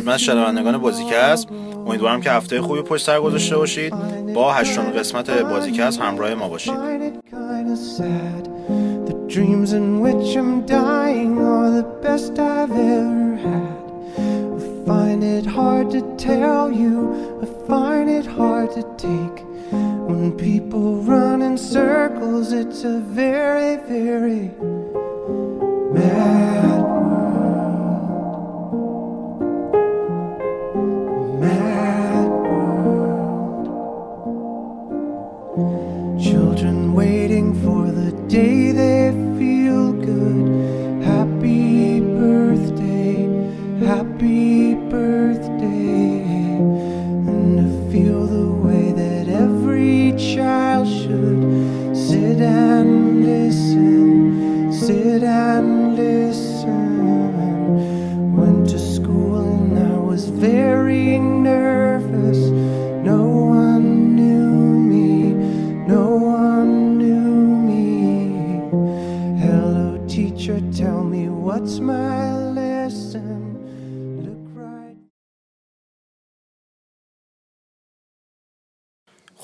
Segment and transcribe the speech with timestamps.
[0.00, 1.48] خدمت شنوندگان بازیکست
[1.86, 3.94] امیدوارم که هفته خوبی پشت سر گذاشته باشید
[4.34, 6.74] با هشتم قسمت بازیکست همراه ما باشید
[14.86, 16.96] find it hard to tell you,
[17.44, 19.36] I find it hard to take.
[20.08, 24.44] When people run in circles, it's a very, very
[25.94, 26.69] mad
[38.30, 38.99] day they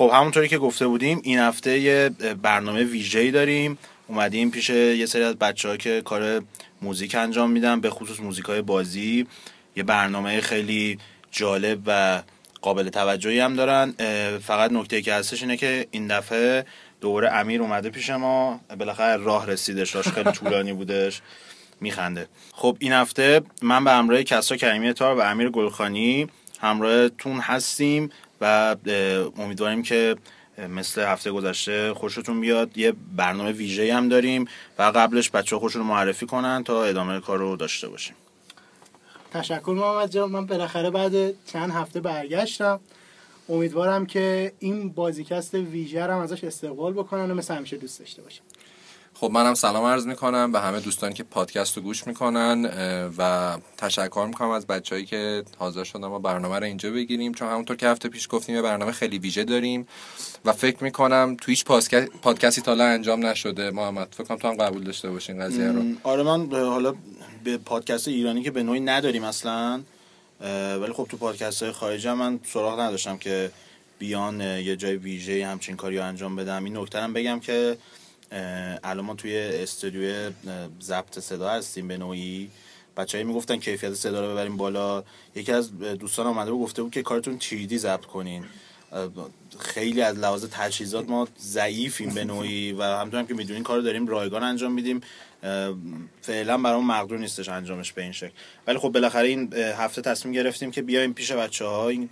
[0.07, 2.09] خب همونطوری که گفته بودیم این هفته یه
[2.43, 3.79] برنامه ویژه‌ای داریم.
[4.07, 6.43] اومدیم پیش یه سری از بچه که کار
[6.83, 9.27] موزیک انجام میدن به خصوص موزیک های بازی.
[9.77, 10.99] یه برنامه خیلی
[11.31, 12.23] جالب و
[12.63, 13.95] قابل توجهی هم دارن.
[14.39, 16.67] فقط نکته که هستش اینه که این دفعه
[17.01, 18.61] دوره امیر اومده پیش ما.
[18.79, 19.95] بالاخره راه رسیدش.
[19.95, 21.23] راش خیلی طولانی بودش.
[21.81, 22.29] میخنده.
[22.53, 26.27] خب این هفته من به همراه کسرا کریمی تار و امیر گلخانی
[26.61, 28.11] همراهتون هستیم.
[28.41, 28.77] و
[29.39, 30.17] امیدواریم که
[30.69, 32.79] مثل هفته گذشته خوشتون بیاد.
[32.79, 34.45] یه برنامه ویژه هم داریم
[34.79, 38.15] و قبلش بچه خودشون رو معرفی کنن تا ادامه کار رو داشته باشیم.
[39.33, 40.31] تشکر محمد جان.
[40.31, 42.81] من بالاخره بعد چند هفته برگشتم.
[43.49, 48.43] امیدوارم که این بازیکست ویژه هم ازش استقبال بکنن و مثل همیشه دوست داشته باشم
[49.21, 52.65] خب منم سلام عرض می‌کنم به همه دوستانی که پادکست رو گوش می‌کنن
[53.19, 57.35] و تشکر می‌کنم از بچههایی که حاضر شدن ما برنامه رو اینجا بگیریم.
[57.35, 59.87] چون همونطور که هفته پیش گفتیم برنامه خیلی ویژه داریم
[60.45, 63.71] و فکر می‌کنم تو هیچ پادکست- پادکستی تا انجام نشده.
[63.71, 65.83] محمد فکر کنم تو هم قبول داشته باشین قضیه رو.
[66.03, 66.95] آره من حالا
[67.45, 69.81] به پادکست ایرانی که به نوعی نداریم اصلا
[70.81, 73.51] ولی خب تو پادکست های خارجی من سراغ نداشتم که
[73.99, 76.65] بیان یه جای ویژه همچین کاری رو انجام بدم.
[76.65, 77.79] این نکته بگم که
[78.31, 80.31] الان ما توی استودیو
[80.83, 82.51] ضبط صدا هستیم به نوعی.
[82.97, 85.05] بچه‌ای می‌گفتن کیفیت صدا رو ببریم بالا.
[85.35, 88.45] یکی از دوستان اومده بود گفته بود که کارتون تیریدی ضبط کنین.
[89.59, 93.83] خیلی از لحاظ تجهیزات ما ضعیفیم به نوعی و همونطور هم که می‌دونین کار رو
[93.83, 95.01] داریم رایگان انجام میدیم.
[96.23, 98.33] فعلا برام مقدور نیستش انجامش به این شکل.
[98.67, 102.11] ولی خب بالاخره این هفته تصمیم گرفتیم که بیایم پیش بچه ها این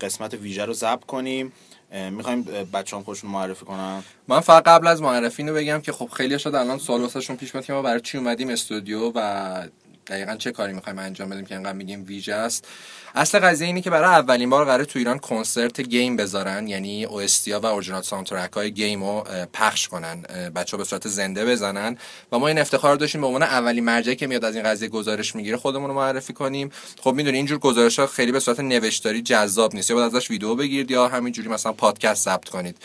[0.00, 1.52] قسمت ویژه رو ضبط کنیم.
[1.94, 6.38] می‌خوایم بچه‌ها خودشون معرفی کنن؟ من فقط قبل از معرفی اینو بگم که خب خیلی
[6.38, 9.62] شد الان سوال واسهشون پیش میاد که ما برای چی اومدیم استودیو و
[10.06, 12.68] دقیقا چه کاری می‌خوایم انجام بدیم که انقدر میگیم ویژه است؟
[13.14, 17.60] اصل قضیه اینه که برای اولین بار قراره تو ایران کنسرت game بذارن یعنی OST
[17.60, 20.22] یا original soundtrack های game رو پخش کنن
[20.54, 21.96] بچه‌ها به صورت زنده بزنن.
[22.32, 25.34] و ما این افتخار داشتیم به عنوان اولین مرجعی که میاد از این قضیه گزارش
[25.36, 26.70] می‌گیره خودمون رو معرفی کنیم.
[27.00, 29.90] خب می‌دونی اینجور گزارش ها خیلی به صورت نوشتاری جذاب نیست.
[29.90, 32.76] یا باید ازش ویدیو بگیرید یا همینجوری مثلا پادکست ثبت کنید.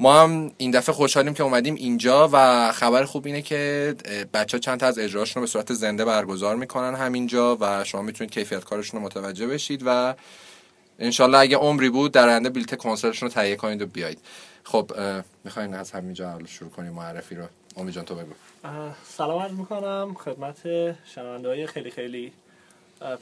[0.00, 3.94] ما هم این دفعه خوشحالیم که اومدیم اینجا و خبر خوب اینه که
[4.34, 8.32] بچه چند تا از اجراشون رو به صورت زنده برگزار می‌کنن همینجا و شما می‌تونید
[8.32, 10.14] کیفیت کارشون رو متوجه بشید و
[10.98, 14.18] انشالله اگه عمری بود در آینده بلیت کنسرتشون رو تهیه کنید و بیایید
[14.64, 14.92] خب
[15.44, 17.44] می‌خواین از همینجا شروع کنیم معرفی رو؟
[17.76, 18.32] امی جان تو بگو.
[19.08, 20.14] سلام عرض می‌کنم.
[20.14, 20.56] خدمت
[21.14, 22.32] شنونده های خیلی خیلی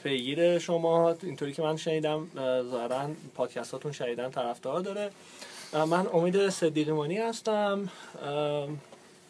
[0.03, 1.15] پیگیر شما.
[1.23, 5.09] اینطوری که من شنیدم اه، ظاهرا پادکستاتون شنیدن طرفدار داره.
[5.73, 7.89] من امید صدیقیمانی هستم.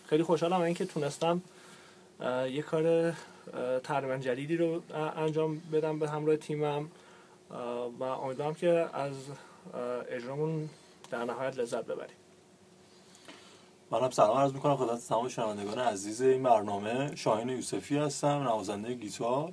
[0.06, 1.42] خیلی خوشحالم اینکه تونستم
[2.52, 3.14] یه کار
[3.84, 4.82] تقریبا جدیدی رو
[5.18, 6.88] انجام بدم به همراه تیمم.
[8.00, 9.14] و امیدوارم که از
[10.10, 10.70] اجرامون
[11.12, 12.16] در نهایت لذت ببریم.
[13.92, 17.16] منم سلام عرض می‌کنم خدمت تمام شنوندگان عزیز این برنامه.
[17.16, 19.52] شاهین یوسفی هستم نوازنده گیتار.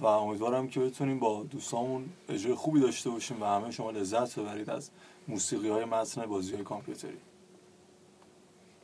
[0.00, 4.70] و امیدوارم که بتونیم با دوستامون اجرای خوبی داشته باشیم و همه شما لذت ببرید
[4.70, 4.90] از
[5.28, 7.18] موسیقی های متن بازی های کامپیوتری.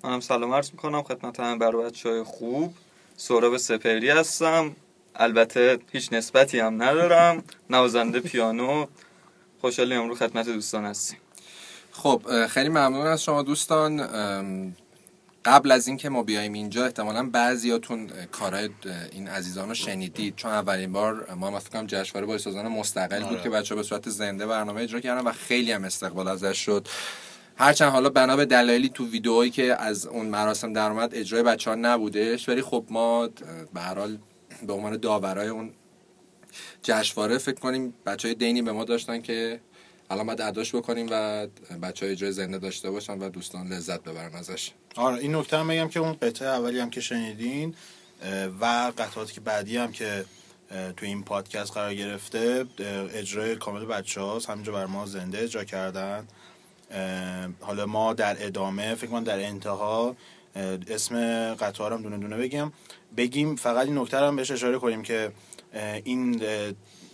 [0.05, 2.75] منم سلام عرض می‌کنم خدمت همه بر بچه های خوب.
[3.17, 4.77] سهراب سپری هستم.
[5.15, 7.45] البته هیچ نسبتی هم ندارم.
[7.71, 8.87] نوازنده پیانو.
[9.61, 11.19] خوشحالی امرو خدمت دوستان هستیم.
[11.93, 14.01] خب خیلی ممنون از شما دوستان.
[15.45, 18.69] قبل از اینکه ما بیایم اینجا احتمالا بعضیاتون کارهای
[19.13, 23.43] این عزیزان رو شنیدید چون اولین بار ما کنم جشنواره با سازان مستقل بود آره.
[23.43, 26.89] که بچه به صورت زنده برنامه اجرا کردن و خیلی هم استقبال ازش شد
[27.57, 31.71] هرچند حالا بنا به دلایلی تو ویدئوهایی که از اون مراسم در اومد اجرای بچه
[31.71, 33.29] ها نبودش ولی خب ما
[33.75, 34.19] به هر حال
[34.67, 35.71] به عنوان داورای اون
[36.83, 39.61] جشنواره فکر کنیم بچه های دینی به ما داشتن که
[40.11, 41.47] الان باید اداش بکنیم و
[41.83, 44.71] بچه های اجرای زنده داشته باشن و دوستان لذت ببرن ازش.
[44.97, 47.75] آره این نکته هم بگم که اون قطعه اولی هم که شنیدین
[48.61, 50.25] و قطعاتی که بعدی هم که
[50.97, 52.65] تو این پادکست قرار گرفته
[53.15, 56.29] اجرای کامل بچه هاست همینجا بر ما زنده اجرا کردن.
[57.61, 60.17] حالا ما در ادامه فکر کنم در انتها
[60.89, 61.15] اسم
[61.55, 62.73] قطعه هم دونه دونه بگم.
[63.17, 65.33] بگیم فقط این نکته هم بهش اشاره کنیم که
[66.05, 66.43] این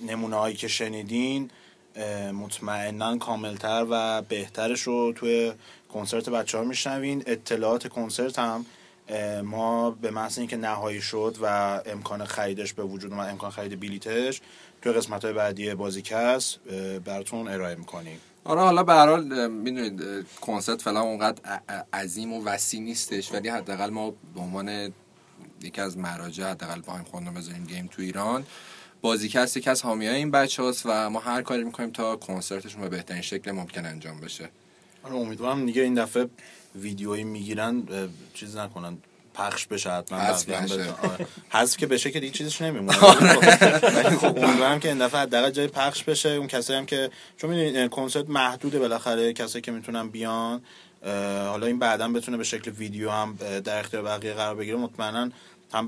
[0.07, 1.51] نمونه هایی که شنیدین
[2.33, 5.53] مطمئنا کاملتر و بهترش رو توی
[5.93, 7.23] کنسرت بچه ها میشنوین.
[7.27, 8.67] اطلاعات کنسرت هم
[9.45, 11.47] ما به محض اینکه نهایی شد و
[11.87, 14.41] امکان خریدش به وجود اومد امکان خرید بلیتش
[14.83, 18.21] توی قسمت های بعدی بازیکست اه، براتون ارائه می‌کنیم.
[18.45, 21.61] آره حالا به هر حال می‌دونید کنسرت فعلا اونقدر
[21.93, 24.93] عظیم و وسیع نیستش ولی حداقل ما به عنوان
[25.63, 28.47] یکی از مراجع حداقل با هم خوندم بذاریم گیم تو ایران.
[29.07, 32.89] بازیکست یکی از حامی این بچه هاست و ما هر کاری می‌کنیم تا کنسرتشون به
[32.89, 34.49] بهترین شکل ممکن انجام بشه.
[35.05, 36.27] آره امیدوارم دیگه این دفعه
[36.75, 37.83] ویدیویی می‌گیرن
[38.35, 38.99] چیز نکنن.
[39.35, 40.51] پخش بشه حتما حذف.
[40.51, 41.27] آره.
[41.49, 42.99] حذف که بشه که دیگه چیزش نمیمونه.
[43.97, 46.29] ولی خب امیدوارم که این دفعه حداقل جای پخش بشه.
[46.29, 49.33] اون کسایی هم که چون می‌دونید کنسرت محدوده بالاخره.
[49.33, 50.63] کسایی که می‌تونن بیان
[51.47, 55.31] حالا این بعدا بتونه به شکل ویدیو هم در اختیار بقیه قرار بگیره مطمئنا
[55.73, 55.87] هم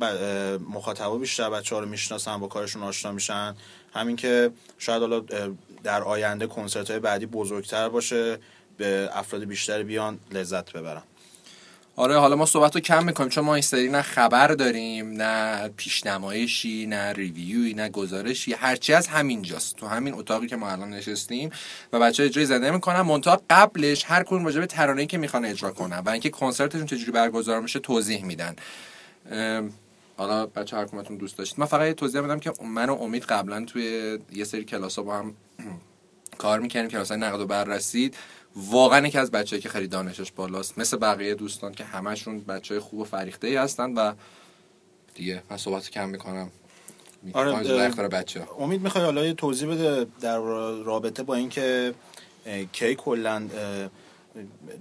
[0.75, 3.55] مخاطبا بیشتر بچه ها رو می‌شناسن با کارشون آشنا میشن.
[3.95, 5.25] همین که شاید حالا
[5.83, 8.39] در آینده کنسرت های بعدی بزرگتر باشه
[8.77, 11.03] به افراد بیشتر بیان لذت ببرن.
[11.97, 15.69] آره حالا ما صحبت رو کم می‌کنیم چون ما این سری نه خبر داریم نه
[15.69, 21.51] پیشنمایشی نه ریویوی نه گزارشی هرچی از همینجاست تو همین اتاقی که ما الان نشستیم
[21.93, 23.01] و بچه اجرای زنده می‌کنن.
[23.01, 27.13] منتها قبلش هر کدوم راجع به ترانه‌ای که می‌خوان اجرا کنن و اینکه کنسرتشون چجوری
[27.13, 28.57] برگزار میشه توضیح میدن.
[30.17, 31.61] حالا بچه هر کدومتون دوست داشتید.
[31.61, 35.17] من فقط یه توضیح بدم که من و امید قبلا توی یه سری کلاس با
[35.17, 35.35] هم
[36.39, 38.11] کار می‌کنیم کلاس نقد و بررسی
[38.57, 43.01] واقعا یکی از بچه‌ای که خیلی دانشش بالاست مثل بقیه دوستان که همشون بچه خوب
[43.01, 44.13] و فریخته ای هستن و
[45.15, 46.51] دیگه من صحبت کم می‌کنم.
[47.33, 50.39] آره، بچه ها امید می‌خوای حالا یه توضیح بده در
[50.85, 51.95] رابطه با اینکه
[52.73, 53.49] کی کلا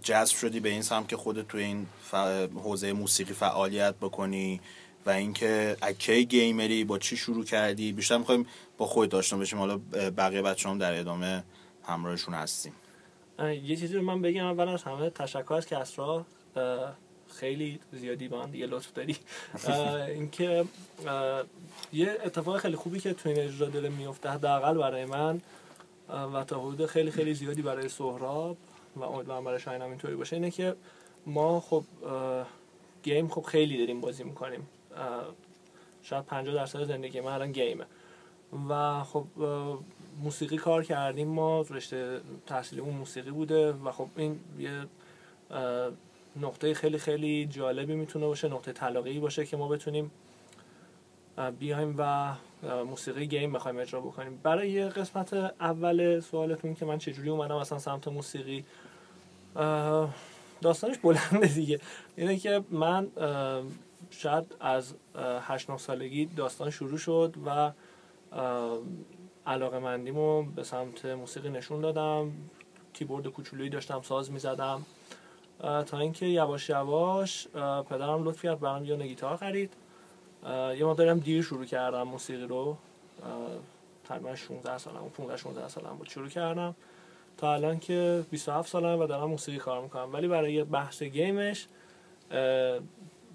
[0.03, 2.15] جذب شدی به این سمت که خودت تو این ف-
[2.63, 4.61] حوزه موسیقی فعالیت بکنی
[5.05, 9.59] و اینکه از کی گیمری با چی شروع کردی؟ بیشتر می‌خوایم با خود داشته باشیم
[9.59, 9.77] حالا
[10.17, 11.43] بقیه بچه هم در ادامه
[11.83, 12.73] همراهشون هستیم.
[13.39, 16.25] یه چیزی رو من بگم اول از همه تشکر از کسرا.
[16.55, 16.93] اه،
[17.35, 19.17] خیلی زیادی با من دیگه لطف داری.
[20.07, 20.65] اینکه
[21.93, 25.41] یه اتفاق خیلی خوبی که تو این اجرا داره میفته حداقل برای من
[26.33, 28.57] و تا حدود خیلی خیلی زیادی برای سهراب.
[28.97, 30.35] و امیدوارم برای شاهین هم اینطوری باشه.
[30.35, 30.75] اینه که
[31.25, 31.83] ما خب
[33.03, 34.67] گیم خب خیلی داریم بازی می‌کنیم.
[36.03, 37.85] شاید 50 درصد زندگی من الان گیمه.
[38.69, 39.25] و خب
[40.23, 41.27] موسیقی کار کردیم.
[41.27, 44.85] ما رشته تحصیلیمون موسیقی بوده و خب این یه
[46.41, 50.11] نقطه خیلی خیلی جالبی می‌تونه باشه نقطه طلاقی باشه که ما بتونیم
[51.59, 52.33] بیایم و
[52.85, 54.39] موسیقی گیم بخوایم اجرا بکنیم.
[54.43, 58.65] برای قسمت اول سوالتون که من چجوری اومدم اصلا سمت موسیقی
[60.61, 61.79] داستانش بلنده دیگه.
[62.15, 63.07] اینه که من
[64.09, 67.71] شاید از اه، هشت نه سالگی داستان شروع شد و
[69.45, 72.31] علاقه مندیمو به سمت موسیقی نشون دادم.
[72.93, 74.85] کیبورد کوچولویی داشتم ساز می‌زدم.
[75.59, 77.47] تا اینکه یواش یواش
[77.89, 79.73] پدرم لطف کرد برام یه گیتار خرید.
[80.45, 82.77] یه مقداری هم دیر شروع کردم موسیقی رو.
[84.03, 86.09] تقریبا 16 سالم بود 15 16 سالم بود.
[86.09, 86.75] شروع کردم.
[87.37, 90.13] تا الان که 27 سالم و دارم موسیقی کار می‌کنم.
[90.13, 91.67] ولی برای بحث game ش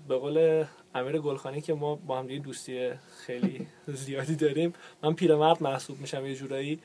[0.09, 2.91] به قول امیر گلخانی که ما با هم دوستی
[3.27, 3.67] خیلی
[4.05, 6.81] زیادی داریم من پیرمرد محسوب میشم یه جورایی.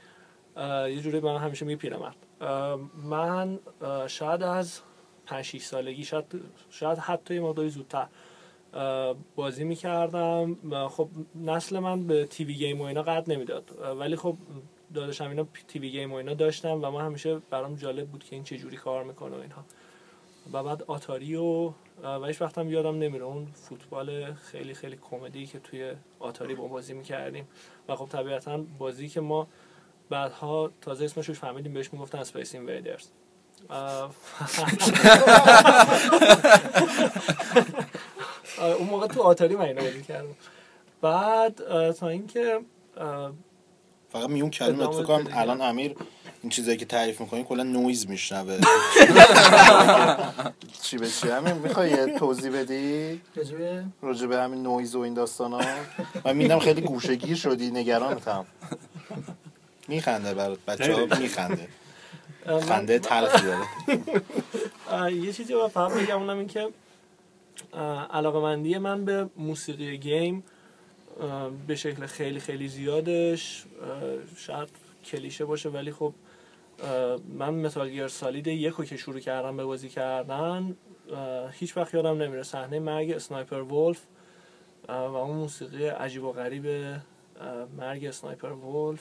[0.57, 2.15] یه جورایی به من همیشه میگه پیرمرد.
[3.03, 3.59] من
[4.07, 4.79] شاید از
[5.25, 6.25] 5 6 سالگی شاید
[6.69, 8.07] شاید حتی یه مقداری زودتر
[9.35, 10.57] بازی می‌کردم.
[10.89, 13.71] خب نسل من به تیوی گیم و اینا قد نمی‌داد.
[13.99, 14.37] ولی خب
[14.93, 18.43] داداشم اینا تیوی گیم و اینا داشتم و من همیشه برام جالب بود که این
[18.43, 19.65] چه جوری کار می‌کنه و اینها.
[20.53, 23.25] و بعد آتاری و و هیچ وقتم یادم نمیره.
[23.25, 27.47] اون فوتبال خیلی خیلی کمدی که توی Atari با بازی می‌کردیم.
[27.87, 29.47] و خب طبیعتا بازی که ما
[30.09, 33.07] بعدها تازه اسمش رو فهمیدیم بهش می‌گفتن Space Invaders
[38.57, 40.35] اون موقع تو Atari من اینو بازی کردم.
[41.01, 42.59] بعد تا اینکه
[44.11, 45.27] فقط میون کلمه فکر کنم.
[45.33, 45.95] الان امیر
[46.41, 48.59] این چیزایی که تعریف می‌کنی کلا نویز میشنوه.
[50.83, 53.21] چی به چی؟ همین می‌خوای توضیح بدی؟
[54.01, 55.61] راجع به همین نویز و این داستان ها
[56.25, 58.45] من میدم خیلی گوشه‌گیر شدی نگرانتم
[59.87, 61.67] میخنده برات بچه ها میخنده.
[62.67, 63.65] خنده تلخی داره.
[65.25, 66.67] یه چیزی رو فقط بگم اونم این که
[68.13, 70.43] علاقه مندی من به موسیقی game
[71.67, 73.65] به شکل خیلی خیلی زیادش.
[74.37, 74.69] شاید
[75.05, 76.13] کلیشه باشه ولی خب
[77.37, 80.75] من Metal Gear Solid یکو که شروع کردم به بازی کردن
[81.51, 82.43] هیچ وقت یادم نمیره.
[82.43, 83.99] صحنه مرگ Sniper Wolf
[84.89, 86.95] و اون موسیقی عجیب و غریب
[87.77, 88.99] مرگ Sniper Wolf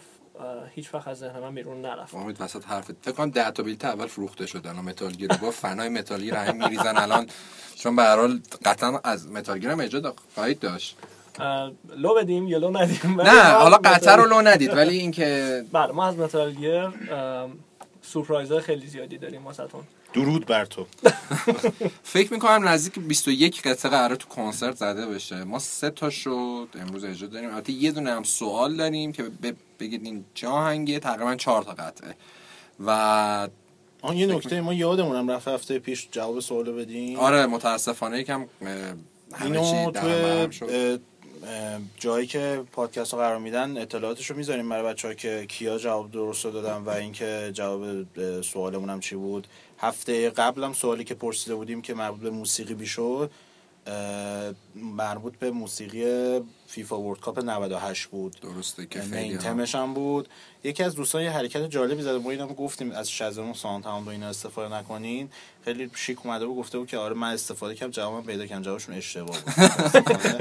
[0.74, 2.14] هیچ وقت از ذهن من بیرون نرفت.
[2.14, 5.50] امید وسط حرفت فکر کنم 10 تا بلیت اول فروخته شد الان Metal Gear با
[5.50, 6.96] fan ای Metal Gear همین میریزن.
[6.96, 7.26] الان
[7.74, 10.96] چون به هر حال قطعا از Metal Gear هم خواهید داشت.
[11.96, 16.06] لو بدیم یا لو ندیم؟ نه حالا قطعه رو لو ندید ولی اینکه بله ما
[16.06, 16.88] از Metal Gear
[18.02, 19.82] سورپرایز های خیلی زیادی داریم واسهتون.
[20.14, 20.86] درود بر تو.
[22.02, 25.44] فکر می‌کنم نزدیک 21 قطعه قرار تو کنسرت زده بشه.
[25.44, 27.54] ما سه تا شد امروز اجرا داریم.
[27.54, 29.24] البته یه دونه هم سوال داریم که
[29.80, 32.14] بگید این چه آهنگه؟ تقریبا چهار تا قطعه.
[32.86, 32.90] و
[34.02, 37.18] آن یه نکته ما یادمونم رفت هفته پیش جواب سوالو بدیم.
[37.18, 38.46] آره متاسفانه یکم
[39.34, 40.48] همه چی توی
[41.96, 46.44] جایی که پادکست ها قرار میدن اطلاعاتش رو می‌ذاریم برای بچه که کیا جواب درست
[46.44, 47.86] رو دادن و اینکه جواب
[48.42, 49.46] سوالمون هم چی بود.
[49.78, 53.30] هفته قبلم سوالی که پرسیده بودیم که مربوط به موسیقی بیشد
[54.74, 58.36] مربوط به موسیقی فیفا ورد کاپ 98 بود.
[58.42, 60.28] درسته که خیلی هم- تمش هم بود.
[60.64, 62.18] یکی از دوستان یه حرکت جالبی زده.
[62.18, 65.28] ما اینم گفتیم از شزمون هاوند و اینا استفاده نکنین.
[65.64, 68.62] خیلی شیک اومده بود گفته بود که آره من استفاده کردم جوابم پیدا کردم.
[68.62, 69.54] جوابشون اشتباه بود.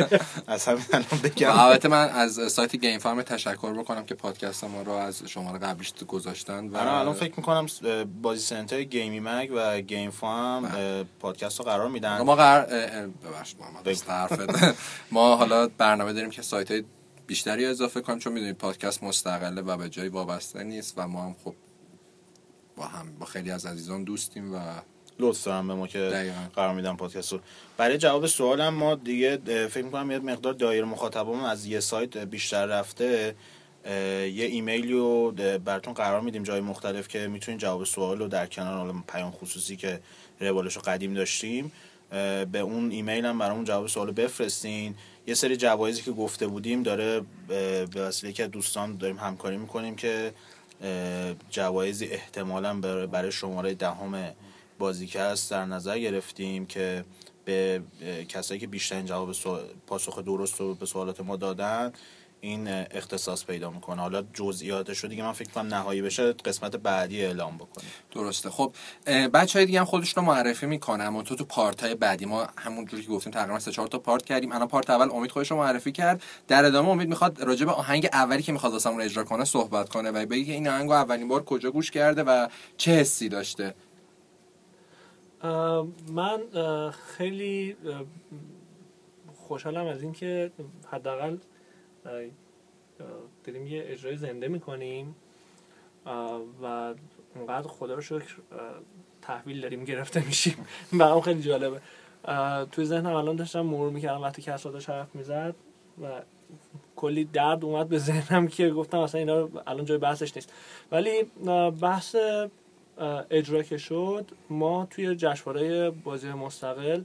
[0.48, 1.52] از همین الان بگم.
[1.60, 5.94] البته من از سایت گیم فارم تشکر بکنم که پادکست ما رو از شماره قبلیش
[6.08, 7.68] گذاشتن و الان الان فکر می‌کنم
[8.22, 10.72] بازی سنتر گیمی مگ و گیم فام
[11.20, 12.22] پادکست رو قرار میدن.
[12.22, 12.66] ما قرار
[13.26, 13.58] ببخشید.
[15.12, 16.84] ما حالا برنامه داریم که سایت های
[17.28, 21.36] بیشتری اضافه کنیم چون می‌دونید پادکست مستقله و به جایی وابسته نیست و ما هم
[21.44, 21.56] خب
[22.76, 24.60] با هم با خیلی از عزیزان دوستیم و
[25.20, 26.50] لطف دارم به ما که دقیقاً.
[26.56, 27.40] قرار میدم پادکست رو
[27.78, 32.66] برای جواب سوالم ما دیگه فکر می‌کنم یه مقدار دایر مخاطبمون از یه سایت بیشتر
[32.66, 33.36] رفته
[33.86, 35.32] یه ایمیلی رو
[35.66, 39.76] براتون قرار میدیم جای مختلف که می‌تونید جواب سوال رو در کنار حالا پیام خصوصی
[39.76, 40.00] که
[40.40, 41.72] روالش رو قدیم داشتیم
[42.52, 44.96] به اون ایمیل هم برامون جواب سوال بفرستین.
[45.28, 50.34] یه سری جوایزی که گفته بودیم داره به وسیله که دوستان داریم همکاری می‌کنیم که
[51.50, 54.34] جوایزی احتمالا برای شماره دهم
[54.80, 57.06] بازیکست در نظر گرفتیم که
[57.46, 57.82] به
[58.30, 59.36] کسایی که بیشترین جواب
[59.88, 61.94] پاسخ درست رو به سوالات ما دادن
[62.46, 64.02] این اختصاص پیدا می‌کنه.
[64.02, 67.90] حالا جزئیاتش رو دیگه من فکر کنم نهایی بشه قسمت بعدی اعلام بکنیم.
[68.12, 68.50] درسته.
[68.50, 68.76] خب
[69.34, 71.06] بچه های دیگه هم خودشون رو معرفی می‌کنن.
[71.06, 72.26] اما تو تو پارت های بعدی.
[72.26, 74.52] ما همون جوری که گفتیم تقریبا سه چهار تا پارت کردیم.
[74.52, 76.24] الان پارت اول امید خودش رو معرفی کرد.
[76.48, 80.12] در ادامه امید می‌خواد راجع به آهنگ اولی که می‌خواد واسمون اجرا کنه صحبت کنه
[80.12, 82.48] و بگه که این آهنگ اولین بار کجا گوش کرده و
[82.78, 83.76] چه حسی داشته.
[86.12, 86.40] من
[87.18, 87.76] خیلی
[89.48, 90.52] خوشحالم از اینکه
[90.92, 91.38] حداقل
[93.44, 95.16] داریم یه اجرای زنده می‌کنیم
[96.62, 96.94] و
[97.36, 98.36] اونقدر خدا رو شکر
[99.22, 100.68] تحویل داریم گرفته میشیم.
[101.00, 101.82] برام خیلی جالبه.
[102.72, 105.56] توی ذهنم الان داشتم مرور می‌کردم وقتی کسرا داشت حرف می‌زد
[106.02, 106.22] و
[106.96, 110.54] کلی درد اومد به ذهنم که گفتم اصلا اینا الان جای بحثش نیست.
[110.92, 111.24] ولی
[111.82, 112.16] بحث
[113.30, 117.04] اجرا که شد ما توی جشنواره بازی مستقل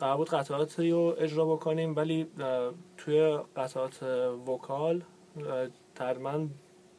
[0.00, 2.26] قرار بود قطعاتی رو اجرا بکنیم ولی
[2.96, 4.02] توی قطعات
[4.46, 5.02] وکال
[5.94, 6.48] تقریبا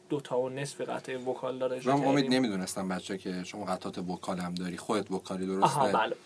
[0.08, 2.30] دو تا و نصف قطعه وکال داره اجرا من امید.
[2.30, 6.16] نمی‌دونستم بچه که شما قطعات وکال هم داری خودت وکالی درسته؟ آها بله.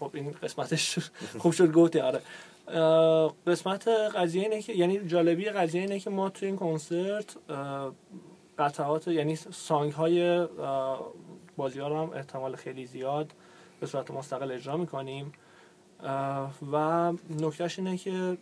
[0.00, 0.98] خب این قسمتش
[1.42, 2.20] خوب شد گفتی آره.
[3.46, 7.36] قسمت قضیه اینه که یعنی جالبی قضیه اینه که ما توی این کنسرت
[8.58, 10.46] قطعات یعنی سانگ های
[11.56, 13.32] بازی ها رو هم احتمال خیلی زیاد
[13.80, 15.32] به صورت مستقل اجرا می‌کنیم.
[16.72, 18.38] و نکتهش اینه که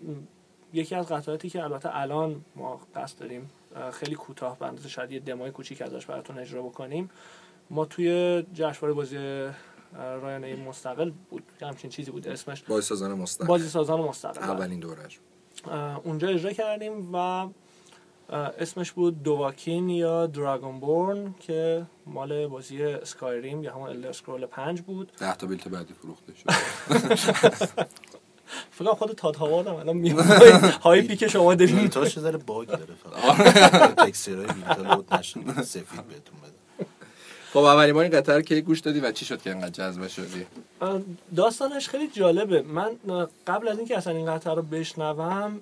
[0.73, 3.51] یکی از قطعاتی که البته الان ما قصد داریم
[3.93, 7.11] خیلی کوتاه به اندازه شاید یه دمای کوچیک ازش براتون اجرا بکنیم.
[7.71, 9.17] ما توی جشنواره بازی
[9.93, 11.43] رایانه مستقل بود.
[11.63, 13.47] همچین چیزی بود اسمش بازی سازان مستقل.
[13.47, 15.21] بازی سازان مستقل اولین دورش
[16.05, 17.49] اونجا اجرا کردیم و
[18.33, 25.13] اسمش بود Dovahkiin یا Dragonborn که مال بازی Skyrim یا همون Elder Scrolls 5 بود.
[25.19, 26.51] ده تا بیلت بعدی فروخته شد.
[28.71, 30.19] فکر خود Todd Howard هم الان میاد.
[30.85, 33.95] hype ی که شما بیلتاش یه ذره bug داره فقط.
[34.07, 36.56] texture های بیلتا load نشد سفید بهتون بده.
[37.53, 40.09] خب اولین بار این قطعه رو کی گوش دادی و چی شد که انقدر جذب
[40.09, 40.47] شدی؟
[41.37, 42.63] داستانش خیلی جالبه.
[42.63, 42.91] من
[43.47, 45.61] قبل از اینکه اصلا این قطعه رو بشنوم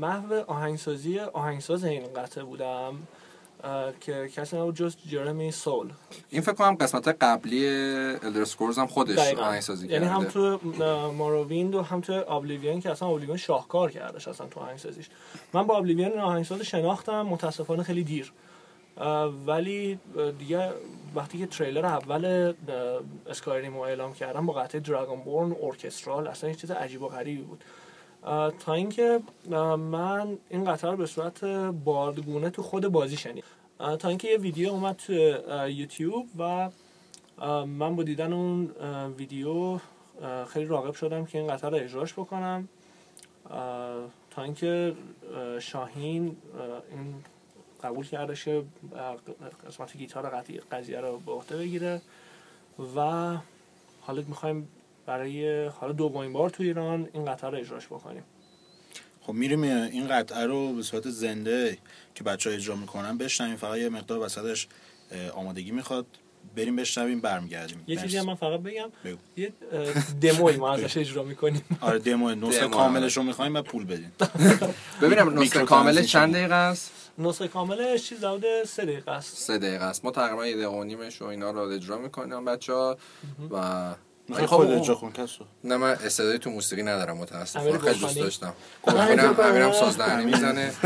[0.00, 2.94] محو آهنگسازی آهنگساز این قطعه بودم
[4.00, 5.90] که کسی نبود جز جرمی سول.
[6.30, 9.34] این فکر کنم قسمت قبلی الدر سکورز هم خودش.
[9.34, 10.32] آهنگسازی یعنی هم کرده.
[10.32, 15.08] تو ماروویند و هم تو آبلیوین که اصلا آبلیوین شاهکار کردش اصلا تو آهنگسازیش.
[15.52, 18.32] من با آبلیوین این آهنگساز شناختم متاسفانه خیلی دیر.
[19.46, 19.98] ولی
[20.38, 20.72] دیگه
[21.14, 22.54] وقتی که تریلر اول
[23.26, 27.42] اسکایریم رو اعلام کردم با قطعه دراگون بورن ارکسترال اصلا یه چیز عجیب و غریبی
[27.42, 27.64] بود.
[28.58, 29.20] تا اینکه
[29.78, 31.44] من این قطعه رو به صورت
[31.84, 33.46] باردگونه تو خود بازی شنیدم.
[33.80, 35.12] اه، تا اینکه یه ویدیو اومد تو
[35.68, 36.70] یوتیوب و
[37.66, 38.70] من با دیدن اون
[39.18, 39.78] ویدیو
[40.48, 42.68] خیلی راغب شدم که این قطعه رو اجراش بکنم.
[44.30, 44.94] تا اینکه
[45.34, 47.14] اه، شاهین اه، این
[47.82, 48.64] قبول کردش که
[49.68, 52.02] قسمت گیتار قضیه- رو به عهده بگیره.
[52.96, 53.00] و
[54.00, 54.68] حالا می‌خوایم
[55.06, 58.22] برای حالا دومین بار تو ایران این قطعه رو اجراش بکنیم.
[59.20, 61.78] خب میریم این قطعه رو به صورت زنده
[62.14, 63.56] که بچه ها اجرا می‌کنن بشنویم.
[63.56, 64.68] فقط یه مقدار وسطش
[65.34, 66.06] آمادگی می‌خواد.
[66.56, 67.84] بریم بشنویم برمیگردیم.
[67.86, 68.88] یه چیزی هم من فقط بگم.
[69.04, 69.16] بگو.
[69.36, 69.52] یه
[70.20, 71.62] دموی ما ازش اجرا می‌کنیم.
[71.80, 74.12] آره دمو نسخه دمو، کاملش رو می‌خوایم و پول بدین
[75.02, 76.12] ببینم نسخه کاملش.
[76.12, 79.36] چند دقیقه است؟ نسخه کاملش چیز حدود سه دقیقه است.
[79.36, 80.04] سه دقیقه است.
[80.04, 82.98] ما تقریبا یه دقیقه و نیمش و اینا رو اجرا می‌کنیم بچه ها
[83.50, 83.94] و
[84.34, 87.66] خب خود اون- اجرا کن کسو نه من استعدادی تو موسیقی ندارم متاسفانه.
[87.68, 88.52] امیر خیلی دوست؟ داشتم.
[88.86, 90.72] امیرم امیرم سازدهنی می‌زنه.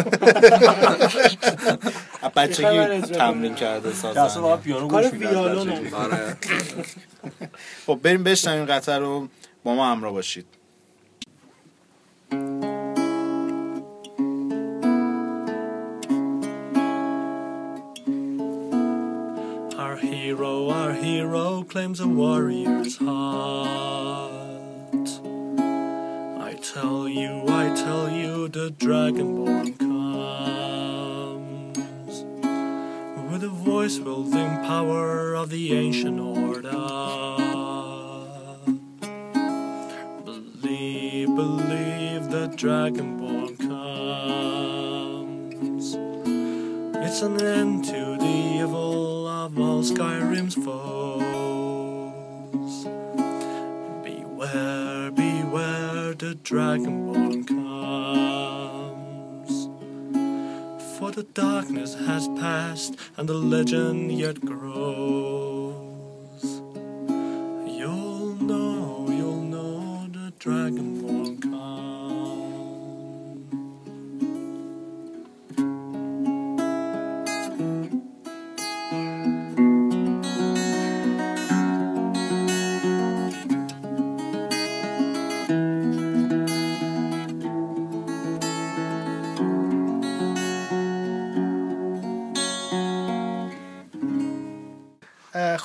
[2.37, 5.23] بچگی من تمرین؟ کرده که اصلا فقط پیانو کار گوش.
[5.23, 5.95] هم.
[5.95, 6.37] آره.
[7.87, 9.29] خب بریم بشنویم قطعه رو.
[9.65, 10.47] با ما همراه باشید.
[20.31, 24.21] Hero, our hero claims a warrior's heart.
[26.49, 30.17] I tell you, I tell you, the dragonborn comes
[33.33, 36.71] with a voice wielding power of the ancient order.
[40.25, 45.07] Believe, believe, the dragonborn comes.
[47.05, 48.90] It's an end to the evil
[49.47, 50.85] of all Skyrim's foes.
[54.05, 57.69] Beware, beware, the Dragonborn comes.
[60.99, 65.41] For the darkness has passed and the legend yet grows.
[67.79, 70.90] You'll know, you'll know the Dragonborn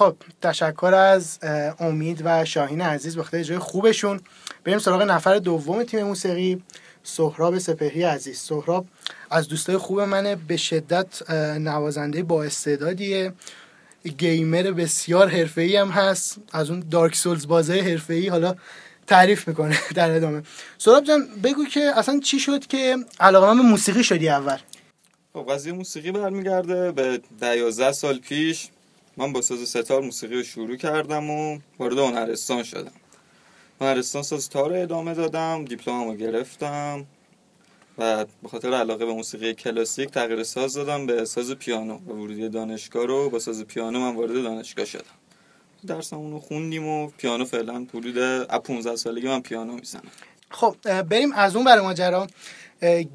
[0.05, 1.39] خب تشکر از
[1.79, 4.19] امید و شاهین عزیز بخاطر اجرای خوبشون.
[4.63, 6.63] بریم سراغ نفر دوم تیم موسیقی
[7.03, 8.39] سهراب سپهری عزیز.
[8.39, 8.85] سهراب
[9.31, 13.33] از دوستای خوب منه به شدت نوازنده با استعدادیه.
[14.17, 16.37] گیمر بسیار حرفه‌ای هم هست.
[16.51, 18.55] از اون دارک سولز بازه حرفه‌ای حالا
[19.07, 20.43] تعریف می‌کنه در ادامه.
[20.77, 24.57] سهراب جان بگو که اصلا چی شد که علاقه به موسیقی شدی اول؟
[25.33, 26.91] خب قضیه موسیقی برمیگرده.
[26.91, 28.69] به ده یازده سال پیش
[29.17, 32.91] من با ساز ستار موسیقی رو شروع کردم و وارد هنرستان شدم.
[33.81, 37.05] هنرستان ساز تار رو ادامه دادم دیپلممو گرفتم
[37.97, 42.49] و به خاطر علاقه به موسیقی کلاسیک تغییر ساز دادم به ساز پیانو و ورودی
[42.49, 43.29] دانشگاه رو.
[43.29, 45.03] با ساز پیانو من وارد دانشگاه شدم.
[45.87, 50.11] درسمون رو خوندیم و پیانو فعلا حدود از 15 سالگی من پیانو می‌زنم.
[50.51, 52.27] خب بریم از اون ور ماجرا.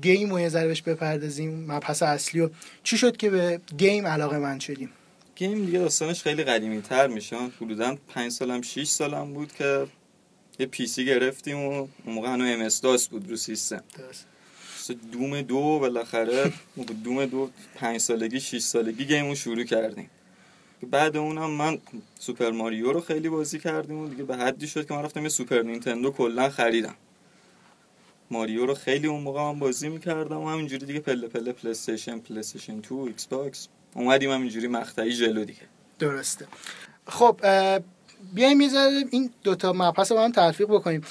[0.02, 1.72] game و یه ذره بهش بپردازیم.
[1.72, 2.50] مبحث اصلی و
[2.82, 4.90] چی شد که به game علاقه‌مند شدیم؟
[5.40, 7.36] game دیگه داستانش خیلی قدیمی تر میشه.
[7.36, 9.86] من حدودا 5 سالم 6 سالم بود که
[10.58, 13.84] یه PC گرفتیم و اون موقع هنو MS-DOS بود رو سیستم.
[15.12, 16.52] Doom دو بالاخره
[17.04, 20.10] Doom دو پنج سالگی 6 سالگی game و شروع کردیم.
[20.90, 21.78] بعد اونم من
[22.18, 25.28] Super Mario رو خیلی بازی کردیم و دیگه به حدی شد که من رفتم یه
[25.28, 26.94] Super Nintendo کلا خریدم.
[28.30, 32.80] Mario رو خیلی اون موقع من بازی می‌کردم و همینجوری دیگه پله پله PlayStation PlayStation
[32.80, 35.62] 2 Xbox اومدیم همینجوری مقطعی جلو دیگه.
[35.98, 36.46] درسته.
[37.06, 37.40] خب
[38.34, 41.02] بیایم یه ذره این دوتا مبحث رو با هم تلفیق بکنیم.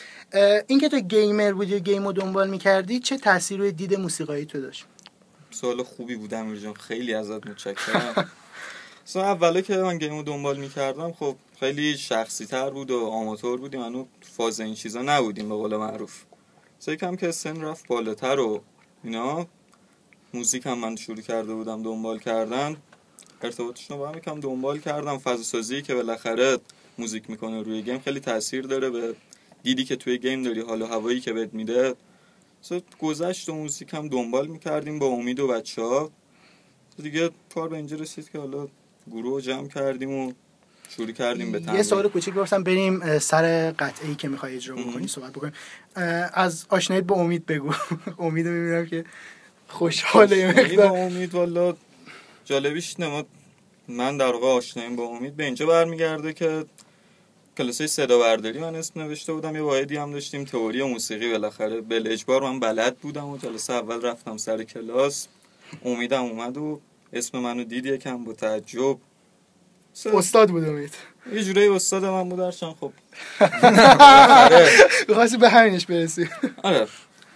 [0.68, 4.46] این که تو gamer بودی و game رو دنبال می‌کردی چه تاثیر روی دید موسیقایی
[4.46, 4.86] تو داشت؟
[5.52, 6.74] سوال خوبی بود امیر جان.
[6.74, 8.32] خیلی ازت متشکرم.
[9.08, 13.60] اصلا اولا که من game و دنبال می‌کردم خب خیلی شخصی تر بود و آماتور
[13.60, 16.24] بودیم هنو فاز این چیزا نبودیم به قول معروف.
[16.80, 18.64] سه کم که سن رفت بالاتر و
[19.04, 19.48] اینا.
[20.34, 22.78] موزیک هم من شروع کرده بودم دنبال کردن.
[23.42, 25.18] ارتباطشون رو با هم یکم دنبال کردم.
[25.18, 26.58] فضا سازی که بالاخره
[26.98, 29.16] موزیک می‌کنه روی گیم خیلی تاثیر داره به
[29.64, 31.96] دیدی که توی گیم داری حال و هوایی که بهت میده.
[33.00, 36.12] گذشت و موزیک هم دنبال می‌کردیم با امید و بچه ها
[37.04, 38.68] دیگه کار به اینجا رسید که حالا
[39.12, 40.34] گروه رو جمع کردیم و
[40.90, 41.84] شروع کردیم به یه تمرین.
[41.84, 42.64] سوال کوچیک بپرسم.
[42.64, 45.08] بریم سر قطعه ای که می‌خوای اجرا بکنی.
[45.08, 45.54] صحبت بکنیم.
[46.34, 47.74] از آشناییت با امید بگو.
[48.20, 49.06] امید می‌بینم که
[49.70, 50.98] خوشحاله مقدار.
[50.98, 51.76] امید والا
[52.46, 53.24] جالبیش نما
[53.88, 55.36] من در واقع آشناییم با امید.
[55.36, 56.66] به اینجا برمیگرده که
[57.58, 61.32] کلاسای صدا برداری من اسم نوشته بودم یه واحدی هم داشتیم تئوری و موسیقی.
[61.32, 65.28] بالاخره بل اجبار من بلد بودم و جلسه اول رفتم سر کلاس.
[65.86, 66.82] امیدم اومد و
[67.14, 68.98] اسم منو دید یکم با تعجب.
[70.06, 70.94] استاد بود امید.
[71.34, 72.92] یه جورایی استاد من بود هرچند خب.
[74.46, 74.70] آره.
[75.08, 76.30] می‌خواستی به همینش برسی.
[76.64, 76.88] آره.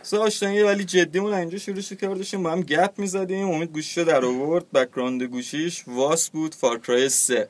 [0.06, 3.50] سه آشنایی ولی جدیمون اینجا شروع شد که داشتیم با هم گپ می‌زدیم.
[3.50, 4.72] امید گوشیشو در آورد.
[4.72, 6.56] بکراند گوشیش واس بود.
[6.56, 7.48] فارکرای 3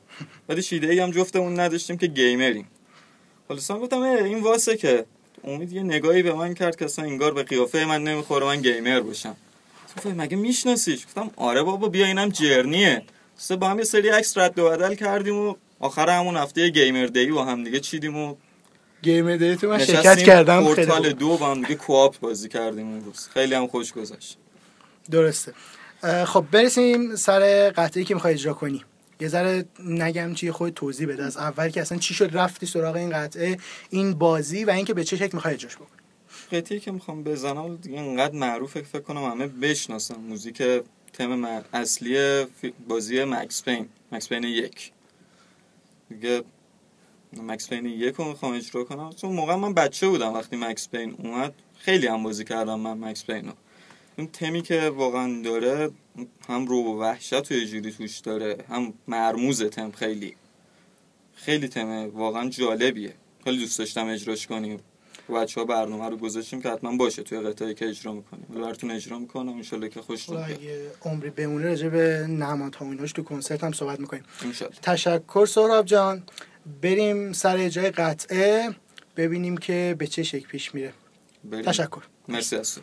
[0.48, 2.66] ولی شیده ای هم جفتمون نداشتیم که گیمریم.
[3.48, 5.04] حالا اصلا گفتم این واسه که.
[5.44, 9.00] امید یه نگاهی به من کرد که اصلا انگار به قیافه من نمی‌خوره من گیمر
[9.00, 9.36] باشم.
[9.96, 13.02] گفتم مگه میشناسیش؟ گفتم آره بابا بیا اینم جرنیه.
[13.36, 17.06] سه با هم یه سری عکس رد و بدل کردیم و آخر همون هفته گیمر
[17.06, 18.34] دی با هم دیگه چیدیم و
[19.04, 21.12] گیم دی تو من شرکت کردم پورتال.
[21.12, 24.36] دو با هم دیگه کوآپ بازی کردیم اون روز خیلی هم خوش گذشت.
[25.10, 25.52] درسته.
[26.24, 28.84] خب برسیم سر قطعه که می‌خوای اجرا کنی.
[29.20, 31.24] یه ذره نگم چی خود توضیح بده.
[31.24, 33.56] از اول که اصلا چی شد رفتی سراغ این قطعه
[33.90, 35.88] این بازی و اینکه به چه شکل می‌خوای اجراش بکنی.
[36.52, 40.16] قطعی که می‌خوام بزنم دیگه اینقدر معروفه که فکر کنم همه بشناسن.
[40.16, 40.62] موزیک
[41.12, 42.44] تم اصلی
[42.88, 44.92] بازی مکس پین مکس پین یک.
[46.08, 46.42] دیگه
[47.42, 49.12] مکس پین یک رو می‌خوام اجرا کنم.
[49.12, 53.24] چون موقع من بچه بودم وقتی مکس پین اومد خیلی هم بازی کردم من مکس
[53.24, 53.52] پین رو.
[54.18, 55.90] اون تمی که واقعا داره
[56.48, 60.36] هم رو و وحشت و یه جوری توش داره هم مرموز تم خیلی.
[61.34, 63.14] خیلی تم واقعا جالبیه.
[63.44, 64.80] خیلی دوست داشتم اجراش کنیم.
[65.28, 68.46] بچه ها برنامه رو گذاشتیم که حتما باشه توی قطعه که اجرا می‌کنیم.
[68.48, 69.48] حالا براتون اجرا می‌کنم.
[69.52, 73.72] انشالله که حالا بیاد اگه عمری بمونه راجع به نمادها و ایناش تو کنسرت هم
[73.72, 74.22] صحبت می‌کنیم.
[74.42, 74.76] انشالله.
[74.82, 76.22] تشکر سهراب جان.
[76.82, 78.74] بریم سر اجرای قطعه
[79.16, 80.92] ببینیم که به چه شکل پیش میره.
[81.44, 81.64] بریم.
[81.64, 82.02] تشکر.
[82.28, 82.78] مرسی از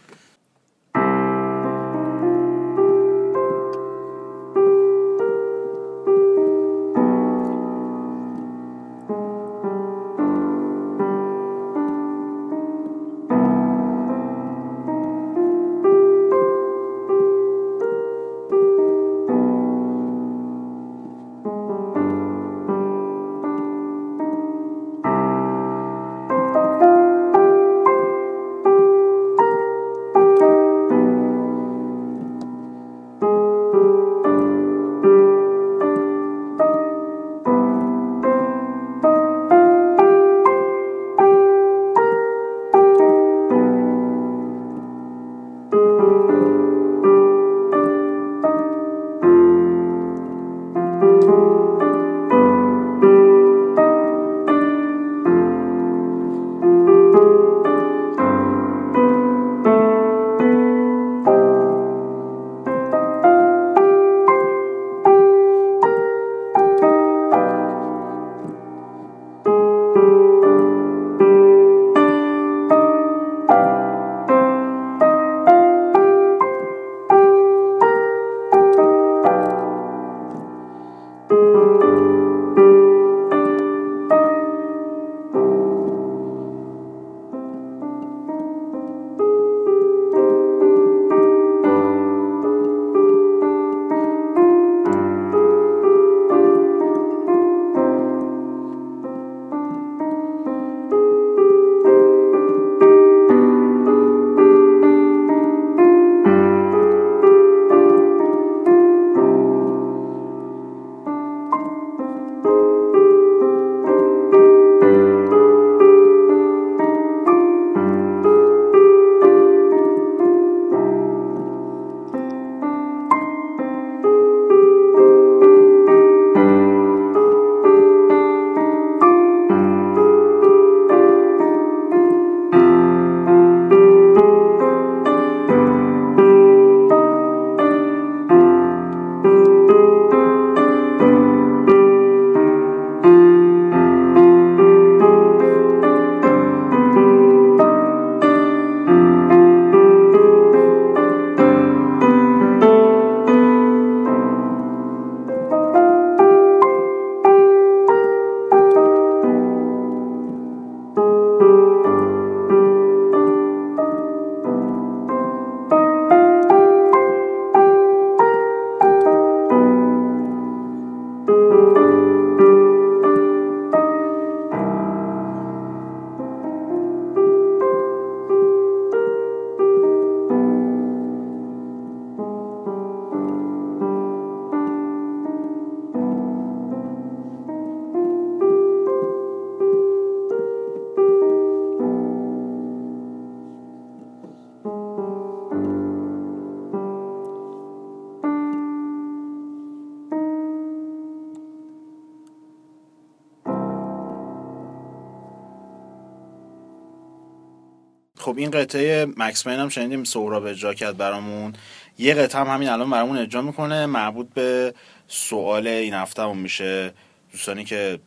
[208.42, 211.54] این قطعه مکس هم شنیدیم سهراب اجرا کرد برامون.
[211.98, 214.74] یه قطعه هم همین الان برامون اجرا می‌کنه مربوط به
[215.08, 216.94] سوال این هفته میشه.
[217.32, 218.00] دوستانی که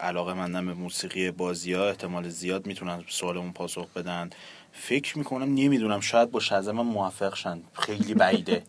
[0.00, 4.30] علاقه مندن به موسیقی بازی ها احتمال زیاد می‌تونن سوالمون پاسخ بدن.
[4.72, 7.60] فکر می‌کنم نمی‌دونم شاید با شزم موفق شن.
[7.72, 8.62] خیلی بعیده.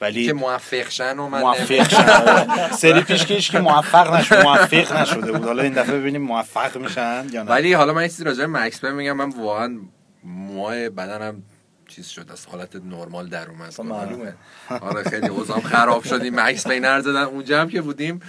[0.00, 2.70] ولی که موفق شن و من موفق شن.
[2.70, 5.44] سری پیش که که موفق نشد موفق نشده بود.
[5.44, 7.50] حالا این دفعه ببینیم موفق میشن یا نه.
[7.50, 9.12] ولی حالا من یه چیزی راجع به مکس میگم.
[9.12, 9.78] من واقعا
[10.24, 11.42] موهای بدنم
[11.88, 13.80] چیز شد از حالت نرمال در اومد.
[13.80, 14.34] معلومه.
[14.68, 17.22] آره خیلی اوضاعم خراب شدیم مکس بینر زدن.
[17.22, 18.20] اونجا هم که بودیم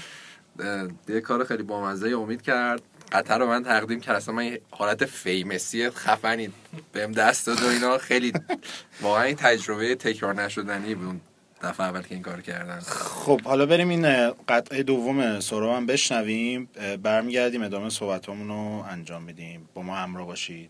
[1.09, 2.81] یه کار خیلی بامزه امید کرد.
[3.11, 4.15] قطر رو من تقدیم کرد.
[4.15, 6.49] اصلا من حالت فیمسی خفنی
[6.91, 7.97] بهم دست داد و اینا.
[7.97, 8.33] خیلی
[9.01, 11.21] واقعا این تجربه تکرار نشدنی بود
[11.63, 12.79] دفعه اول که این کار کردن.
[12.79, 16.69] خب حالا بریم این قطعه دوم سهراب هم بشنویم.
[17.03, 19.69] برمیگردیم ادامه صحبتامون رو انجام میدیم.
[19.73, 20.69] با ما همراه باشید.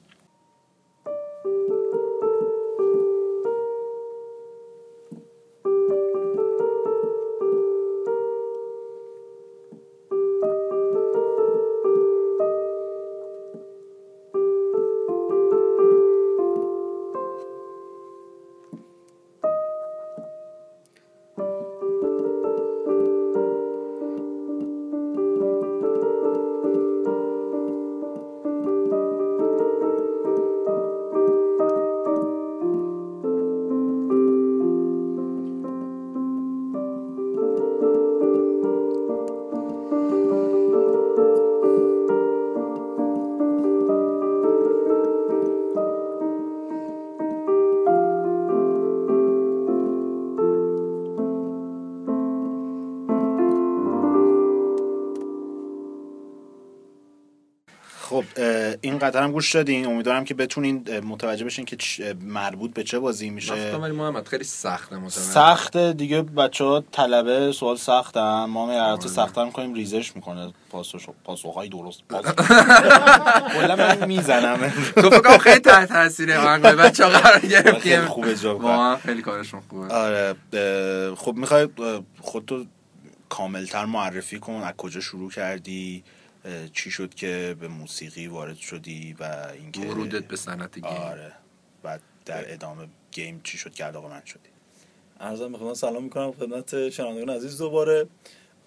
[58.11, 58.23] خب
[58.81, 59.85] این قطعه هم گوش دادین.
[59.85, 61.77] امیدوارم که بتونین متوجه بشین که
[62.21, 63.77] مربوط به چه بازی میشه.
[63.77, 66.21] ولی محمد خیلی سخته مثلا سخت دیگه.
[66.21, 68.45] بچه ها طلبه سوال سختن.
[68.45, 69.73] ما هم حالت سختتر می‌کنیم.
[69.73, 70.53] ریزش می‌کنه.
[70.69, 72.01] پاسخ پاسخهای درست.
[73.53, 74.73] کلا من می‌زنم.
[74.95, 78.57] تو فکر خیلی تحت تاثیر آهنگای بچه‌ها قرار خیلی گرفتی خوب اجرا.
[78.57, 79.93] واقعا خیلی کارشون خوبه.
[79.93, 80.35] آره
[81.15, 81.67] خب می‌خوای
[82.21, 82.65] خودتو
[83.29, 84.53] کاملتر معرفی کن.
[84.53, 86.03] از کجا شروع کردی؟
[86.73, 90.83] چی شد که به موسیقی وارد شدی و اینکه ورودت به صنعت گیم.
[90.85, 91.31] آره.
[91.83, 94.49] بعد در ادامه گیم چی شد که علاقه من شدی؟
[95.19, 97.57] ارزم می‌خوام سلام می‌کنم خدمت شنوندگان عزیز.
[97.57, 98.07] دوباره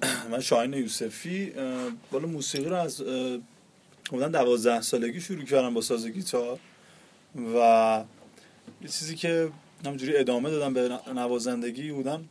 [0.31, 1.53] من شاهین یوسفی
[2.11, 3.39] بالا موسیقی رو از اه،
[4.09, 6.59] حدودا دوازده سالگی شروع کردم با ساز گیتار
[7.55, 8.05] و
[8.83, 9.51] یه چیزی که
[9.87, 12.29] همجوری ادامه دادم به نوازندگی بودم.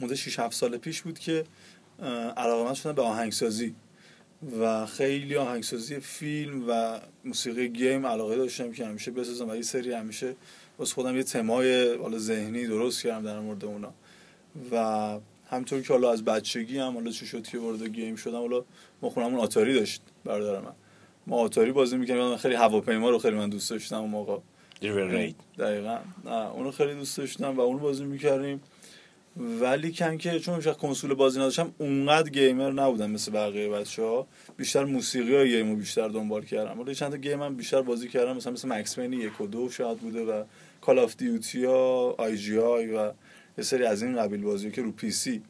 [0.00, 1.44] مدت 6 7 سال پیش بود که
[2.36, 3.74] علاقه شدم به آهنگسازی.
[4.60, 9.92] و خیلی آهنگسازی فیلم و موسیقی گیم علاقه داشتم که همیشه بسازم و یه سری
[9.92, 10.34] همیشه
[10.78, 13.92] واسه خودم یه تمای حالا ذهنی درست کردم در مورد اونا.
[14.72, 15.18] و
[15.50, 18.64] همطور که حالا از بچگی هم حالا چه شد که وارد گیم شدم حالا
[19.02, 20.72] ما خونمون آتاری داشت برادر من.
[21.26, 24.38] ما آتاری بازی می‌کردیم خیلی هواپیما رو خیلی من دوست داشتم اون موقع.
[25.58, 25.98] دقیقا.
[26.24, 28.60] نه اونو خیلی دوست داشتم و اونو بازی می‌کردیم.
[29.36, 34.84] ولیکن که چون وقت کنسول بازی نداشتم اونقدر gamer نبودم مثل بقیه بچه ها بیشتر
[34.84, 36.80] موسیقی های game و بیشتر دنبال کردم.
[36.80, 39.70] ولی چند تا game هم بیشتر بازی کردم مثلا مثل Max Payne یک و دو
[39.70, 40.44] شاید بوده و
[40.80, 43.12] Call of Duty ها IGI و
[43.58, 45.42] یه سری از این قبیل بازی که رو PC source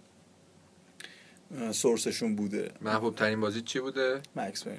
[1.70, 2.70] شون بوده.
[2.80, 4.78] محبوب ترین بازی چی بوده؟ Max Payne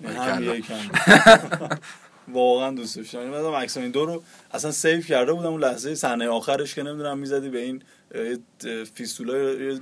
[0.00, 0.34] باریکلا.
[0.34, 0.74] هم یکم.
[2.32, 3.18] واقعا دوست داشتم.
[3.18, 5.48] یعنی مثلا Max Payne دو رو اصلا save کرده بودم.
[5.48, 7.82] اون لحظه صحنه آخرش که نمی‌دونم می‌زدی به این
[8.14, 8.38] یه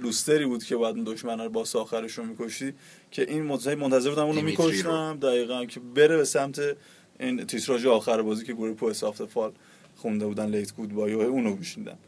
[0.03, 2.75] لوستری بود که بعد دشمن رو boss آخرش رو میکشتی
[3.11, 4.41] که این منتظر منتظر بودم اونو.
[4.41, 5.19] میکشتم.
[5.23, 6.61] دقیقا که بره به سمت
[7.21, 9.53] این تیتراژ آخر بازی که گروه Poets of the Fall
[9.97, 11.99] خونده بودن Late Goodbye و اونو گوش میدم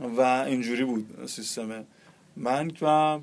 [0.00, 1.84] و اینجوری بود سیستم
[2.36, 2.72] من.
[2.82, 3.18] و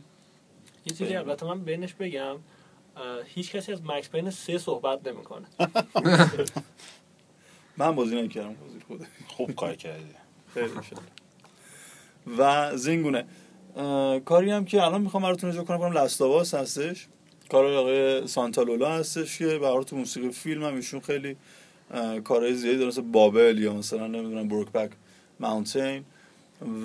[0.85, 2.35] یه چیزی البته من بینش بگم.
[3.25, 5.45] هیچ کسی از مکس پین سه صحبت نمی‌کنه.
[7.77, 9.07] من بازی نکردم بازی خود.
[9.27, 10.05] خوب کار کردی.
[10.53, 10.71] خیلی.
[12.37, 13.25] و زینگونه
[14.25, 17.07] کاری هم که الان می‌خوام براتون اجرا کنم کنم لستاواس هستش.
[17.49, 21.37] کار آقای سانتالولا هستش که برای تو موسیقی فیلم هم ایشون خیلی
[22.23, 24.91] کارهای زیادی داره مثل بابل یا مثلا نمی‌دونم بروکبک
[25.39, 26.05] ماونتین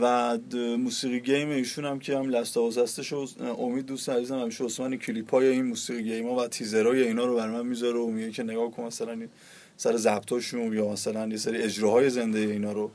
[0.01, 0.39] و
[0.79, 3.27] موسیقی گیم ایشون هم که هم لستاواس هستش و
[3.59, 7.37] امید دوست عزیزم همیشه عثمان کلیپ های این موسیقی گیم ها و تیزرهای اینا رو
[7.37, 9.29] بر من می‌ذاره و میگه که نگاه کن مثلا
[9.77, 12.91] سر ضبطاشون یا مثلا یه سری اجراهای زنده اینا رو.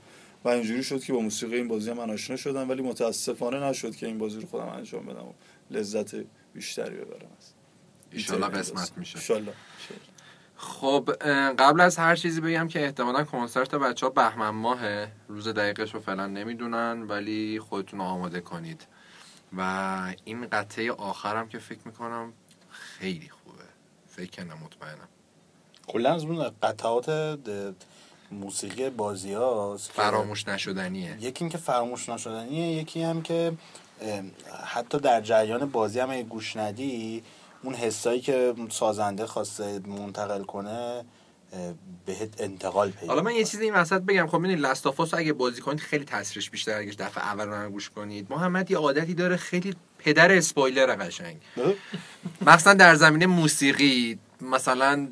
[0.46, 3.96] و اینجوری شد که با موسیقی این بازی هم من آشنا شدم ولی متاسفانه نشد
[3.96, 5.34] که این بازی رو خودم انجام بدم و
[5.72, 6.16] لذت
[6.54, 7.30] بیشتری ببرم.
[7.40, 7.54] از
[8.12, 9.18] ایشالله قسمت میشه.
[9.18, 9.54] ایشالله
[10.64, 11.10] خب
[11.60, 15.12] قبل از هر چیزی بگم که احتمالا کنسرت بچه ها بهمن ماهه.
[15.28, 18.88] روز دقیقش رو فعلا نمی‌دونن ولی خودتون رو آماده کنید.
[19.58, 22.34] و این قطعه آخرم که فکر می‌کنم
[22.70, 23.64] خیلی خوبه.
[24.08, 25.08] فکر کنم مطمئنم.
[25.88, 27.40] کلا از اون قطعات
[28.32, 31.18] موسیقی بازی هاست فراموش نشدنیه.
[31.20, 33.54] یکی اینکه فراموش نشدنیه یکی هم که
[34.66, 37.24] حتی در جریان بازی هم گوش ندی
[37.64, 41.06] اون حسایی که سازنده خواسته منتقل کنه
[42.06, 43.44] بهت انتقال پیدا حالا من یه.
[43.44, 44.28] چیزی این وسط بگم.
[44.28, 47.70] خب ببینید Last of Us اگه بازی کنید خیلی تاثیرش بیشتر اگه دفعه اول رو
[47.70, 48.28] گوش کنید.
[48.30, 51.38] محمد یه عادتی داره خیلی پدر اسپویلر قشنگ.
[52.42, 54.20] مخصوصا در زمینه موسیقی.
[54.42, 55.08] مثلا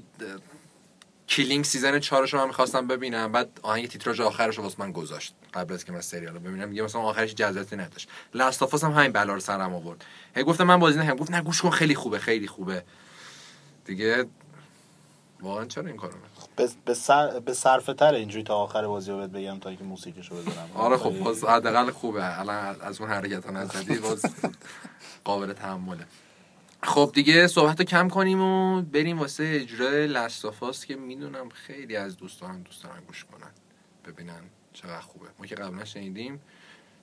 [1.32, 3.32] Killing season چهارش رو من می‌خواستم ببینم.
[3.32, 5.34] بعد آهنگ تیتراژ آخرش رو واسه من گذاشت.
[5.54, 6.70] قبل از که من سریال رو ببینم.
[6.70, 8.10] دیگه مثلا آخرش جذابیتی نداشت.
[8.34, 10.06] Last of Us هم همین بلا رو سرم آورد.
[10.36, 12.84] هی گفتم من بازی نکنم گفت نه گوش کن خیلی خوبه خیلی خوبه.
[13.86, 14.26] دیگه
[15.42, 16.14] واقعا چرا این کارو؟
[16.56, 19.84] به, به, سر، به صرفه تر اینجوری تا آخر بازی رو بهت بگم تا اینکه
[19.84, 22.40] موسیقیشو بذارم آره خب باز حداقل خوبه.
[22.40, 24.26] الان از اون حرکت ها نزدی باز
[25.24, 26.06] قابل تحمله.
[26.84, 32.18] خب دیگه صحبت رو کم کنیم و بریم واسه اجرای لستافاس که می‌دونم خیلی از
[32.18, 33.52] دوستان دوست دارن گوش کنن
[34.06, 34.42] ببینن
[34.74, 35.28] چقدر خوبه.
[35.40, 36.42] ما که قبلا شنیدیم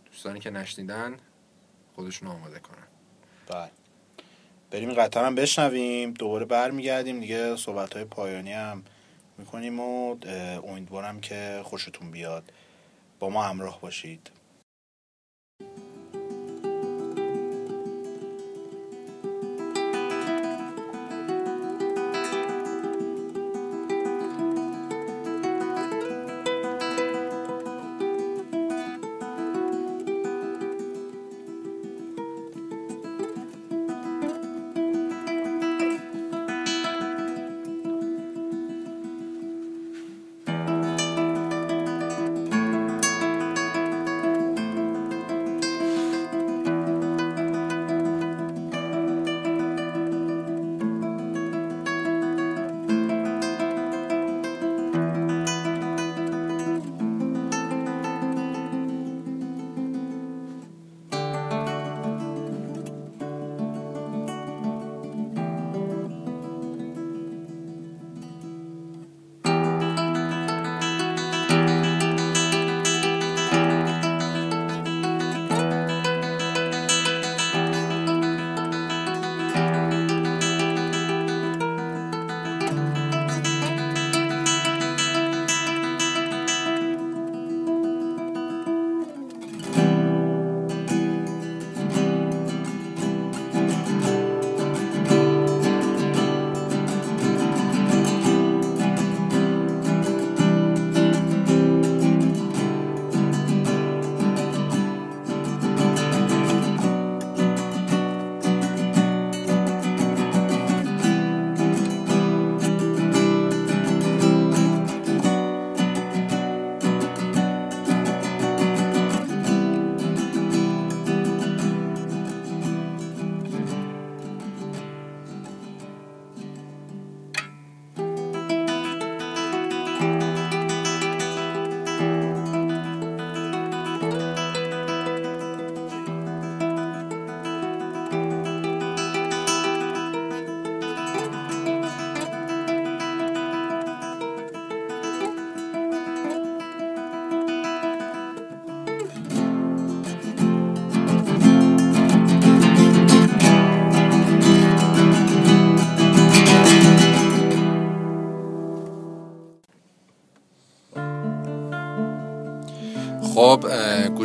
[0.07, 1.17] دوستانی که نشنیدن
[1.95, 2.87] خودشون آماده کنن.
[3.47, 3.71] بله.
[4.71, 6.13] بریم قطعه هم بشنویم.
[6.13, 7.57] دوباره برمیگردیم دیگه.
[7.57, 8.83] صحبت های پایانی هم
[9.39, 10.17] می‌کنیم و
[10.67, 12.53] امیدوارم که خوشتون بیاد.
[13.19, 14.31] با ما همراه باشید.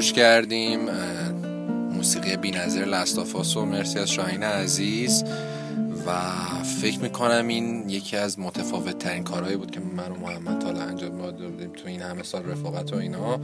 [0.04, 0.80] گوش کردیم
[1.92, 5.24] موسیقی بینظیر لستافاس و مرسی از شاهین عزیز.
[6.08, 6.12] و
[6.82, 11.22] فکر می‌کنم این یکی از متفاوت ترین کارهایی بود که من و محمد تالا انجام
[11.22, 13.40] دادیم تو این همه سال رفاقت و اینا.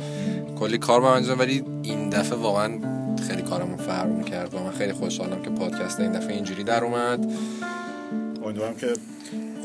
[0.60, 2.80] کلی کار با انجام ولی این دفعه واقعا
[3.28, 7.26] خیلی کارمون فرق می‌کرد و من خیلی خوشحالم که پادکست این دفعه اینجوری در اومد.
[8.43, 8.93] امیدوارم که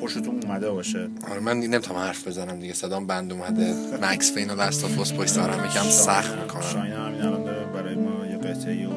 [0.04, 1.08] خوشتون اومده باشه.
[1.30, 2.74] آره من نمی‌تونم حرف بزنم دیگه.
[2.74, 3.74] صدام بند اومده.
[4.02, 7.94] مکس فین و دست آف پشت سرم یکم سخت می‌کنم شاین همین الان داره برای
[7.94, 8.92] ما یه قطعه و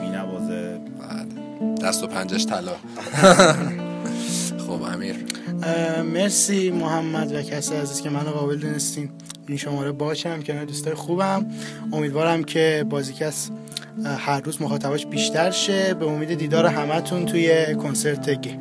[0.00, 0.80] مینوازه.
[1.00, 1.26] بعد
[1.80, 2.72] دست و پنجش طلا.
[4.66, 5.16] خب امیر.
[6.12, 9.10] مرسی محمد و کسی عزیز که منو قابل دونستین.
[9.46, 11.46] این شماره باشم کنار دوستای خوبم.
[11.92, 13.50] امیدوارم که بازیکس
[14.18, 15.94] هر روز مخاطباش بیشتر شه.
[15.94, 18.58] به امید دیدار همتون توی کنسرت گی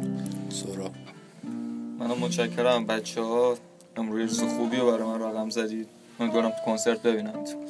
[2.23, 3.55] متشکرم بچه ها
[3.97, 5.87] امروز روز خوبی رو برای من رقم زدید.
[6.19, 7.63] امیدوارم تو کنسرت ببینم تو.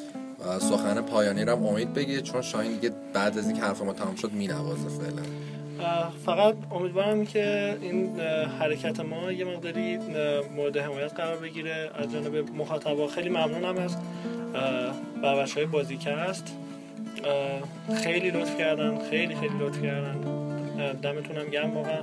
[0.45, 3.93] و سخن پایانی رو هم امید بگه چون شاین دیگه بعد از اینکه حرف ما
[3.93, 5.21] تمام شد مینوازه فعلا.
[5.79, 8.19] اه، فقط امیدوارم که این
[8.59, 9.97] حرکت ما یه مقداری
[10.55, 11.91] مورد حمایت قرار بگیره.
[11.95, 13.97] از جانب مخاطبا خیلی ممنونم از
[15.23, 16.55] بچه های بازیکست
[17.25, 20.17] اه، خیلی لطف کردن خیلی خیلی لطف کردن.
[21.01, 22.01] دمتونم گرم واقعا.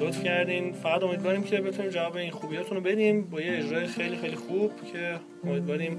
[0.00, 0.72] لطف کردین.
[0.72, 3.22] فقط امیدواریم که بتونیم جواب این خوبیاتون رو بدیم.
[3.22, 5.98] با یه اجرای خیلی خیلی خوب که امیدواریم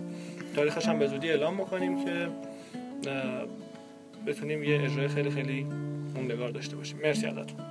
[0.55, 2.27] تاریخش هم به زودی اعلام بکنیم که
[4.27, 5.63] بتونیم یه اجرای خیلی خیلی
[6.15, 6.97] موندگار داشته باشیم.
[7.03, 7.68] مرسی ازتون.